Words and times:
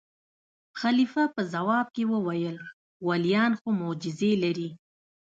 خلیفه 0.79 1.23
په 1.35 1.41
ځواب 1.53 1.87
کې 1.95 2.03
وویل: 2.13 2.57
ولیان 3.09 3.51
خو 3.59 3.67
معجزې 3.81 4.31
لري. 4.43 4.69